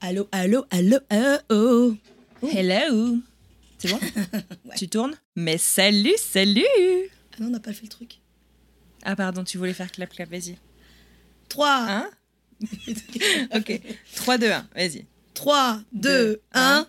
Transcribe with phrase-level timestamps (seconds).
[0.00, 1.96] Allô, allô, allô, allô.
[2.42, 2.48] Oh.
[2.50, 3.18] Hello
[3.78, 3.98] C'est bon
[4.64, 4.74] Ouais.
[4.76, 6.64] Tu tournes Mais salut, salut
[7.32, 8.18] Ah non, on n'a pas fait le truc.
[9.02, 10.56] Ah pardon, tu voulais faire clap clap, vas-y.
[11.50, 12.10] 3, Hein
[13.54, 13.80] Ok.
[14.16, 15.06] 3, 2, 1, vas-y.
[15.34, 16.86] 3, 2, Deux, 1.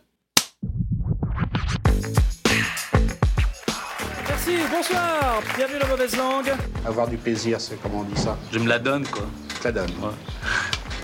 [4.27, 6.51] Merci, bonsoir, bienvenue dans Mauvaise Langue.
[6.85, 8.37] Avoir du plaisir, c'est comment on dit ça?
[8.53, 9.29] Je me la donne, quoi.
[9.59, 9.91] Je la donne.
[10.01, 10.09] Ouais.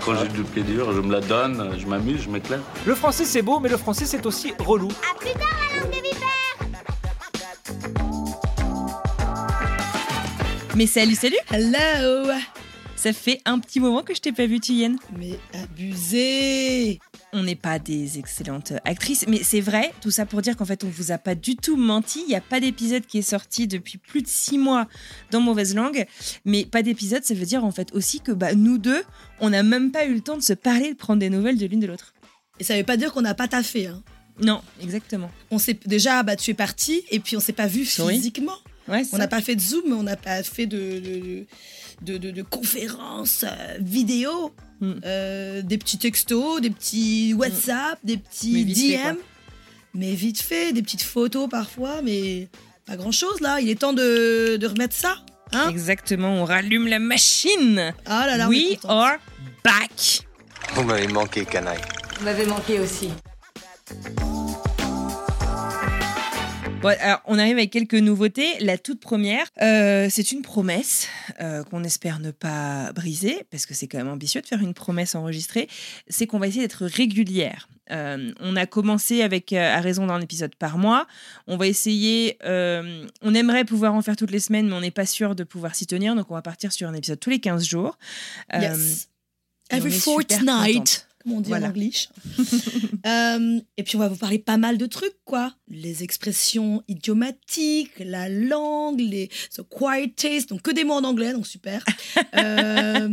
[0.08, 2.62] Quand j'ai du plaisir, je me la donne, je m'amuse, je m'éclate.
[2.86, 4.88] Le français c'est beau, mais le français c'est aussi relou.
[10.74, 12.32] Mais salut, salut Hello.
[12.96, 14.96] Ça fait un petit moment que je t'ai pas vu, Tuyenne.
[15.14, 17.00] Mais abusé.
[17.34, 20.82] On n'est pas des excellentes actrices, mais c'est vrai, tout ça pour dire qu'en fait,
[20.82, 22.20] on vous a pas du tout menti.
[22.22, 24.88] Il n'y a pas d'épisode qui est sorti depuis plus de six mois
[25.30, 26.06] dans Mauvaise Langue.
[26.46, 29.02] Mais pas d'épisode, ça veut dire en fait aussi que bah, nous deux,
[29.40, 31.66] on n'a même pas eu le temps de se parler, de prendre des nouvelles de
[31.66, 32.14] l'une de l'autre.
[32.60, 33.88] Et ça veut pas dire qu'on n'a pas taffé.
[33.88, 34.02] Hein.
[34.40, 35.30] Non, exactement.
[35.50, 38.32] On s'est déjà, bah, tu es parti et puis on s'est pas vu Oui.
[38.88, 41.46] Ouais, On n'a pas fait de zoom, on n'a pas fait de, de,
[42.02, 44.92] de, de- de conférences euh, vidéo, Mm.
[45.04, 49.16] euh, des petits textos, des petits WhatsApp, des Mais petits DM.
[49.94, 52.46] mais vite fait, des petites photos parfois, mais
[52.86, 53.60] pas grand chose là.
[53.60, 55.16] Il est temps de, de remettre ça.
[55.52, 57.92] Hein Exactement, on rallume la machine.
[58.06, 59.16] ah là là, We are
[59.64, 60.20] back.
[60.74, 61.80] Vous m'avez manqué, canaille.
[62.18, 63.10] Vous m'avez manqué aussi.
[66.80, 68.56] Bon, alors, on arrive avec quelques nouveautés.
[68.60, 71.08] La toute première, euh, c'est une promesse
[71.40, 74.74] euh, qu'on espère ne pas briser, parce que c'est quand même ambitieux de faire une
[74.74, 75.68] promesse enregistrée.
[76.08, 77.68] C'est qu'on va essayer d'être régulière.
[77.90, 81.08] Euh, on a commencé avec euh, à raison d'un épisode par mois.
[81.48, 82.38] On va essayer.
[82.44, 85.42] euh, on aimerait pouvoir en faire toutes les semaines, mais on n'est pas sûr de
[85.42, 86.14] pouvoir s'y tenir.
[86.14, 87.98] Donc, on va partir sur un épisode tous les 15 jours.
[88.54, 89.08] Euh, Yes.
[89.70, 91.07] Every fortnight.
[91.28, 91.66] Comme on dit Voilà.
[91.66, 91.90] en anglais.
[93.06, 95.54] Euh, et puis on va vous parler pas mal de trucs, quoi.
[95.68, 101.32] Les expressions idiomatiques, la langue, les the quiet taste, donc que des mots en anglais,
[101.32, 101.84] donc super.
[102.34, 103.08] Euh,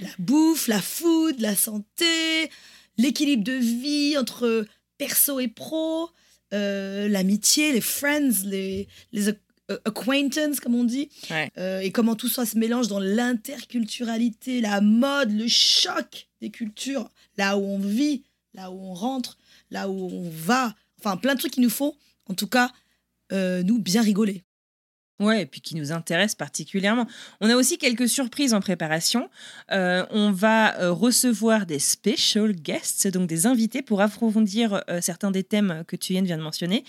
[0.00, 2.50] la bouffe, la food, la santé,
[2.98, 4.66] l'équilibre de vie entre
[4.98, 6.10] perso et pro,
[6.52, 9.28] euh, l'amitié, les friends, les, les
[9.70, 11.08] euh, acquaintances, comme on dit.
[11.30, 11.50] Ouais.
[11.58, 17.08] Euh, et comment tout ça se mélange dans l'interculturalité, la mode, le choc des cultures,
[17.36, 19.38] là où on vit, là où on rentre,
[19.70, 20.74] là où on va.
[20.98, 21.96] Enfin, plein de trucs qu'il nous faut,
[22.28, 22.70] en tout cas,
[23.32, 24.42] euh, nous, bien rigoler.
[25.20, 27.06] Ouais, et puis qui nous intéresse particulièrement.
[27.42, 29.28] On a aussi quelques surprises en préparation.
[29.70, 35.30] Euh, on va euh, recevoir des special guests, donc des invités pour approfondir euh, certains
[35.30, 36.84] des thèmes que tu viens de mentionner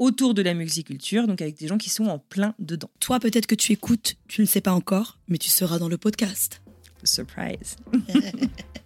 [0.00, 2.90] autour de la multiculture, donc avec des gens qui sont en plein dedans.
[2.98, 5.96] Toi, peut-être que tu écoutes, tu ne sais pas encore, mais tu seras dans le
[5.96, 6.60] podcast.
[7.04, 7.76] Surprise.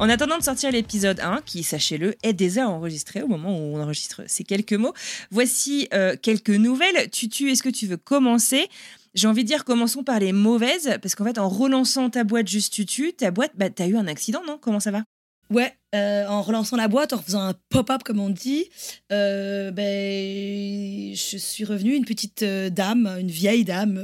[0.00, 3.82] En attendant de sortir l'épisode 1, qui, sachez-le, est déjà enregistré au moment où on
[3.82, 4.94] enregistre ces quelques mots,
[5.30, 7.10] voici euh, quelques nouvelles.
[7.10, 8.70] Tutu, est-ce que tu veux commencer?
[9.12, 12.48] J'ai envie de dire commençons par les mauvaises, parce qu'en fait, en relançant ta boîte
[12.48, 14.56] juste Tutu, ta boîte, bah, t'as eu un accident, non?
[14.58, 15.02] Comment ça va?
[15.50, 18.66] Ouais, euh, en relançant la boîte, en faisant un pop-up comme on dit,
[19.10, 23.98] euh, ben, je suis revenue, une petite euh, dame, une vieille dame,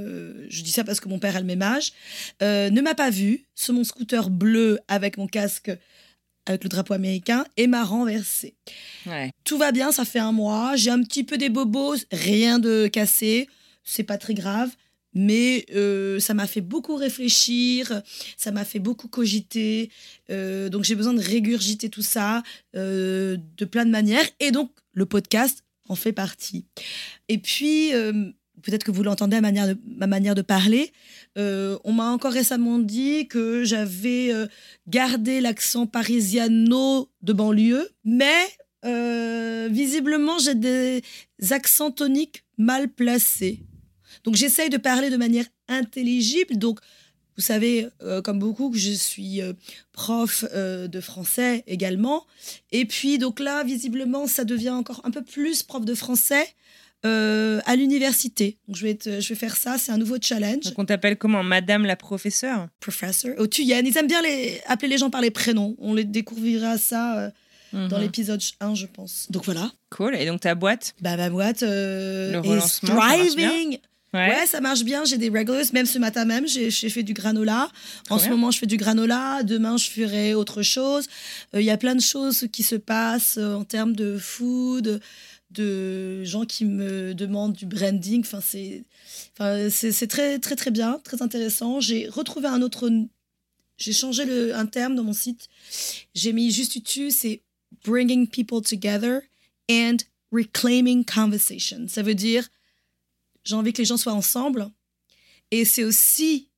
[0.49, 1.93] je dis ça parce que mon père a le même âge,
[2.41, 5.71] ne m'a pas vue sur mon scooter bleu avec mon casque
[6.47, 8.55] avec le drapeau américain et m'a renversé.
[9.07, 9.31] Ouais.
[9.45, 12.89] Tout va bien, ça fait un mois, j'ai un petit peu des bobos, rien de
[12.89, 13.49] cassé,
[13.84, 14.71] c'est pas très grave.
[15.19, 18.03] Mais euh, ça m'a fait beaucoup réfléchir,
[18.36, 19.91] ça m'a fait beaucoup cogiter.
[20.30, 22.42] euh, donc j'ai besoin de régurgiter tout ça
[22.77, 24.27] euh, de plein de manières.
[24.41, 26.66] Et donc le podcast en fait partie.
[27.28, 27.92] Et puis,
[28.60, 30.92] peut-être que vous l'entendez à manière ma manière de parler,
[31.36, 34.33] on m'a encore récemment dit que j'avais
[34.89, 38.48] gardé l'accent parisiano de banlieue, mais
[39.71, 41.03] visiblement j'ai des
[41.51, 43.63] accents toniques mal placés.
[44.27, 46.59] Donc j'essaye de parler de manière intelligible.
[46.59, 46.81] Donc
[47.37, 49.53] vous savez, euh, comme beaucoup, que je suis euh,
[49.93, 52.27] prof euh, de français également.
[52.73, 56.47] Et puis donc là, visiblement, ça devient encore un peu plus prof de français.
[57.05, 58.59] à l'université.
[58.67, 60.65] Donc, je vais, je vais faire ça, c'est un nouveau challenge.
[60.65, 61.45] Donc on t'appelle comment?
[61.45, 62.67] Madame la professeure?
[62.81, 63.31] Professor.
[63.39, 65.77] Au Thuyen, ils aiment bien les, appeler les gens par les prénoms.
[65.78, 67.31] On les découvrira ça
[67.73, 68.03] dans Mhm.
[68.03, 69.27] l'épisode 1, je pense.
[69.31, 69.71] Donc voilà.
[69.91, 70.17] Cool.
[70.17, 70.95] Et donc ta boîte?
[71.01, 73.78] Bah, ma boîte euh, Le bien thriving.
[74.16, 74.47] Ouais.
[74.47, 75.04] ça marche bien.
[75.04, 75.65] J'ai des regulars.
[75.72, 77.71] Même ce matin même, j'ai fait du granola.
[78.10, 79.42] En ce moment, je fais du granola.
[79.42, 81.07] Demain, je ferai autre chose.
[81.54, 85.01] Euh, Il y a plein de choses qui se passent euh, en termes de food,
[85.51, 88.21] de gens qui me demandent du branding.
[88.21, 88.84] Enfin, c'est
[89.39, 89.68] enfin,
[90.09, 91.80] très, très, très bien, très intéressant.
[91.80, 92.91] J'ai retrouvé un autre.
[93.78, 95.48] J'ai changé le, un terme dans mon site.
[96.15, 97.42] J'ai mis juste dessus, c'est
[97.84, 99.21] bringing people together
[99.71, 99.98] and
[100.33, 101.86] reclaiming conversation.
[101.89, 102.48] Ça veut dire,
[103.47, 104.71] j'ai envie que les gens soient ensemble.
[105.51, 106.48] Et c'est aussi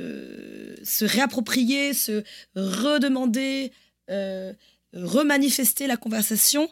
[0.00, 2.24] euh, se réapproprier, se
[2.56, 3.70] redemander,
[4.10, 4.52] euh,
[4.94, 6.68] remanifester la conversation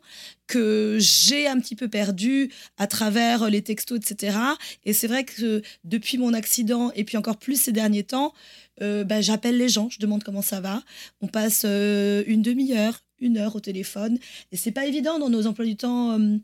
[0.47, 4.39] que j'ai un petit peu perdue à travers les textos, etc.
[4.85, 8.33] Et c'est vrai que depuis mon accident, et puis encore plus ces derniers temps,
[8.81, 10.83] euh, bah, j'appelle les gens, je demande comment ça va.
[11.21, 14.19] On passe une demi-heure, une heure au téléphone.
[14.53, 16.37] Et c'est pas évident dans nos emplois du temps euh,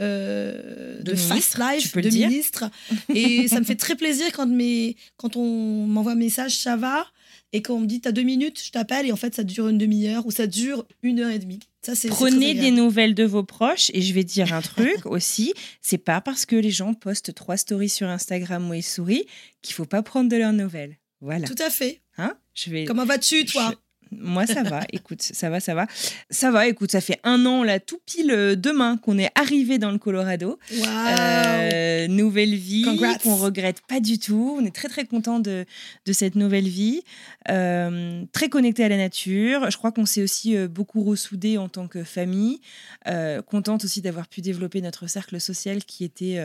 [0.00, 2.70] euh, De de, fast life, de ministre.
[3.14, 7.06] Et ça me fait très plaisir quand, mes, quand on m'envoie un message, ça va
[7.52, 9.78] et qu'on me dit t'as deux minutes, je t'appelle et en fait ça dure une
[9.78, 11.60] demi-heure ou ça dure une heure et demie.
[11.82, 15.98] Ça Prenez des nouvelles de vos proches et je vais dire un truc aussi, c'est
[15.98, 19.24] pas parce que les gens postent trois stories sur Instagram ou ils sourient
[19.62, 20.98] qu'il faut pas prendre de leurs nouvelles.
[21.20, 21.48] Voilà.
[21.48, 22.00] Tout à fait.
[22.18, 22.34] Hein?
[22.54, 23.70] Je vais Comment vas-tu toi?
[23.72, 23.76] Je-
[24.12, 24.80] Moi, ça va.
[24.92, 25.86] écoute, ça va, ça va.
[26.30, 29.78] Ça va, écoute, ça fait un an, là, tout pile euh, demain, qu'on est arrivé
[29.78, 30.58] dans le Colorado.
[30.72, 32.84] Euh, nouvelle vie
[33.22, 34.56] qu'on regrette pas du tout.
[34.58, 35.64] On est très très content de,
[36.06, 37.02] de cette nouvelle vie,
[37.48, 39.70] Euh, très connecté à la nature.
[39.70, 42.60] Je crois qu'on s'est aussi beaucoup ressoudé en tant que famille.
[43.06, 46.38] Euh, contente aussi d'avoir pu développer notre cercle social qui était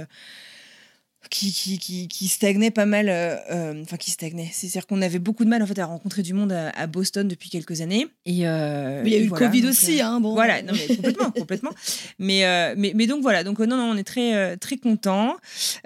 [1.30, 4.50] qui, qui, qui, qui stagnait pas mal, euh, euh, enfin qui stagnait.
[4.52, 7.28] C'est-à-dire qu'on avait beaucoup de mal en fait à rencontrer du monde à, à Boston
[7.28, 8.08] depuis quelques années.
[8.26, 10.34] Et euh, Mais il y a eu le Covid donc, aussi, hein, bon.
[10.34, 11.72] Voilà, non mais complètement, complètement.
[12.20, 15.38] Mais, euh, mais, mais donc voilà, donc non, non, on est très, très contents.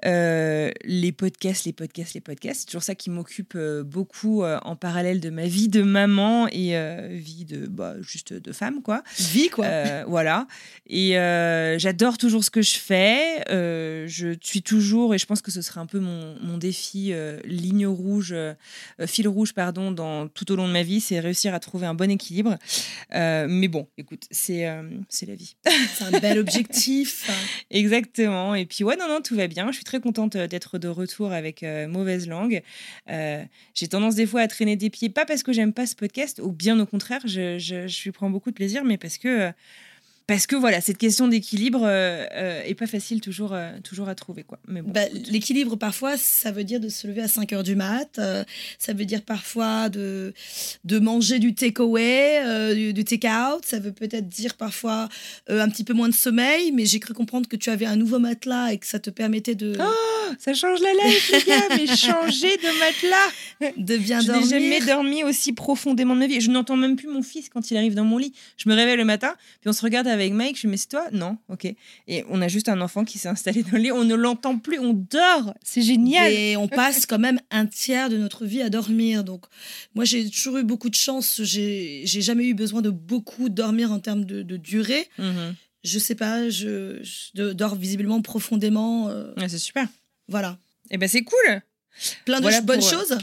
[0.03, 5.29] Les podcasts, les podcasts, les podcasts, c'est toujours ça qui m'occupe beaucoup en parallèle de
[5.29, 6.75] ma vie de maman et
[7.11, 9.03] vie de, bah, juste de femme, quoi.
[9.17, 9.67] Vie quoi.
[10.07, 10.47] Voilà.
[10.87, 11.11] Et
[11.77, 13.43] j'adore toujours ce que je fais.
[13.49, 17.39] Je suis toujours, et je pense que ce sera un peu mon, mon défi, euh,
[17.45, 18.55] ligne rouge, euh,
[18.99, 21.85] euh, fil rouge, pardon, dans, tout au long de ma vie, c'est réussir à trouver
[21.85, 22.57] un bon équilibre.
[23.11, 24.67] Mais bon, écoute, c'est
[25.07, 25.55] c'est la vie.
[25.93, 27.29] C'est un bel objectif.
[27.69, 28.55] Exactement.
[28.55, 29.67] Et puis, ouais, non, non, tout va bien.
[29.67, 32.63] Je suis très contente d'être de retour avec Mauvaise Langue.
[33.07, 36.41] J'ai tendance des fois à traîner des pieds, pas parce que j'aime pas ce podcast,
[36.43, 39.51] ou bien au contraire, je, je, je lui prends beaucoup de plaisir, mais parce que.
[40.29, 44.13] Parce que voilà, cette question d'équilibre euh, euh, est pas facile toujours, euh, toujours à
[44.13, 44.43] trouver.
[44.43, 44.59] Quoi.
[44.67, 45.01] Mais bon, Bah.
[45.31, 48.19] L'équilibre, parfois, ça veut dire de se lever à 5 heures du mat.
[48.19, 48.43] euh,
[48.77, 50.35] ça veut dire parfois de,
[50.83, 53.65] de manger du takeaway, euh, du, du take-out.
[53.65, 55.09] Ça veut peut-être dire parfois
[55.49, 56.71] euh, un petit peu moins de sommeil.
[56.73, 59.55] Mais j'ai cru comprendre que tu avais un nouveau matelas et que ça te permettait
[59.55, 64.27] de, Oh, ça change la life, les gars, mais changer de matelas de bien Je
[64.27, 64.49] n'ai dormir.
[64.49, 66.39] jamais dormi aussi profondément de ma vie.
[66.39, 68.31] Je n'entends même plus mon fils quand il arrive dans mon lit.
[68.57, 70.57] Je me réveille le matin, puis on se regarde avec Mike.
[70.57, 71.07] Je lui dis, mais c'est toi?
[71.11, 71.73] Non, ok.
[72.07, 73.91] Et on a juste un enfant qui s'est installé dans le lit.
[73.91, 75.53] On ne l'entend plus, on dort.
[75.63, 76.31] C'est génial.
[76.31, 79.23] Et on passe quand même un tiers de notre vie à dormir.
[79.23, 79.45] Donc,
[79.95, 81.41] moi, j'ai toujours eu beaucoup de chance.
[81.43, 85.07] J'ai jamais eu besoin de beaucoup dormir en termes de, de durée.
[85.17, 85.55] Mhm.
[85.83, 89.07] Je sais pas, je, je dors visiblement profondément.
[89.09, 89.87] euh, Ouais, c'est super.
[90.27, 90.57] voilà.
[90.91, 91.61] Et ben c'est cool.
[92.25, 93.17] Plein de Voilà bonnes pour, euh, choses.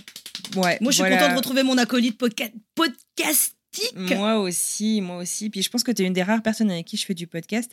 [0.57, 0.79] Ouais.
[0.81, 1.17] Moi, je suis voilà.
[1.19, 2.51] contente de retrouver mon acolyte podca-
[3.95, 5.51] Moi aussi, moi aussi.
[5.51, 7.27] Puis je pense que tu es une des rares personnes avec qui je fais du
[7.27, 7.71] podcast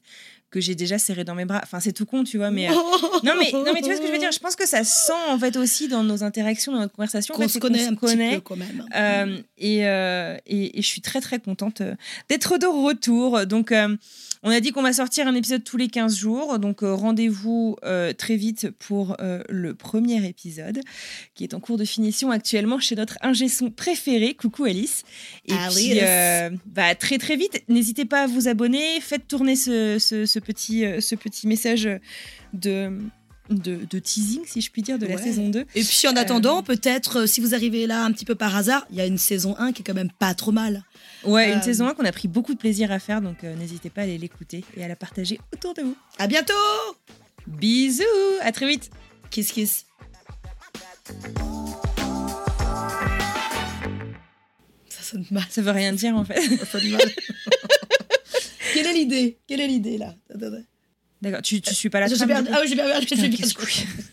[0.50, 1.62] que j'ai déjà serré dans mes bras.
[1.63, 2.69] Enfin, c'est tout con, tu vois, mais.
[2.69, 2.74] euh,
[3.24, 4.31] Non mais, non mais tu vois ce que je veux dire?
[4.31, 7.33] Je pense que ça sent en fait aussi dans nos interactions, dans notre conversation.
[7.33, 8.36] en Qu'on fait, se connaît se un petit connaît.
[8.36, 8.86] peu quand même.
[8.95, 11.81] Euh, et, euh, et, et je suis très très contente
[12.29, 13.45] d'être de retour.
[13.48, 13.74] Donc
[14.43, 16.59] on a dit qu'on va sortir un épisode tous les 15 jours.
[16.59, 20.81] Donc euh, rendez-vous euh, très vite pour euh, le premier épisode
[21.33, 24.33] qui est en cours de finition actuellement chez notre ingé son préféré.
[24.33, 25.03] Coucou Alice.
[25.45, 25.77] Et Alice.
[25.77, 29.00] puis bah, très très vite, n'hésitez pas à vous abonner.
[29.00, 31.89] Faites tourner ce, ce, ce petit, ce petit message
[32.53, 32.91] de...
[33.50, 35.65] De, de teasing, si je puis dire, de la saison 2.
[35.75, 38.88] Et puis en attendant, peut-être euh, si vous arrivez là un petit peu par hasard,
[38.89, 40.85] il y a une saison 1 qui est quand même pas trop mal.
[41.25, 43.56] Ouais, une Euh, saison 1 qu'on a pris beaucoup de plaisir à faire, donc euh,
[43.56, 45.96] n'hésitez pas à aller l'écouter et à la partager autour de vous.
[46.20, 46.53] À bientôt
[47.48, 48.03] Bisous,
[48.42, 48.89] à très vite.
[49.30, 49.86] Kiss kiss.
[54.89, 55.44] Ça sonne mal.
[55.50, 56.39] Ça veut rien dire en fait.
[56.42, 57.01] Ça sonne mal.
[58.74, 59.38] Quelle est l'idée?
[59.48, 60.15] Quelle est l'idée là?
[61.22, 63.08] D'accord, tu, tu suis pas la trame, coup Ah oui, j'ai perdu.